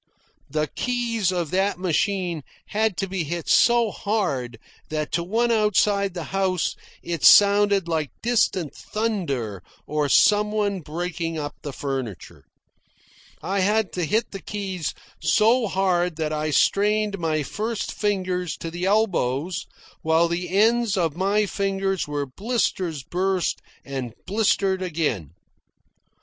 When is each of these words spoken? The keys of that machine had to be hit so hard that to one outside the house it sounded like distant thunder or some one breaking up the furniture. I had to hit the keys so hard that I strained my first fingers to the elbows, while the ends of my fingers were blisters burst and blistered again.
The 0.49 0.65
keys 0.65 1.31
of 1.31 1.51
that 1.51 1.77
machine 1.77 2.41
had 2.69 2.97
to 2.97 3.07
be 3.07 3.23
hit 3.23 3.47
so 3.47 3.91
hard 3.91 4.57
that 4.89 5.11
to 5.11 5.23
one 5.23 5.51
outside 5.51 6.15
the 6.15 6.23
house 6.33 6.75
it 7.03 7.23
sounded 7.23 7.87
like 7.87 8.09
distant 8.23 8.73
thunder 8.73 9.61
or 9.85 10.09
some 10.09 10.51
one 10.51 10.79
breaking 10.79 11.37
up 11.37 11.53
the 11.61 11.71
furniture. 11.71 12.45
I 13.43 13.59
had 13.59 13.91
to 13.93 14.03
hit 14.03 14.31
the 14.31 14.41
keys 14.41 14.95
so 15.21 15.67
hard 15.67 16.15
that 16.15 16.33
I 16.33 16.49
strained 16.49 17.19
my 17.19 17.43
first 17.43 17.91
fingers 17.93 18.57
to 18.57 18.71
the 18.71 18.85
elbows, 18.85 19.67
while 20.01 20.27
the 20.27 20.49
ends 20.49 20.97
of 20.97 21.15
my 21.15 21.45
fingers 21.45 22.07
were 22.07 22.25
blisters 22.25 23.03
burst 23.03 23.61
and 23.85 24.15
blistered 24.25 24.81
again. 24.81 25.35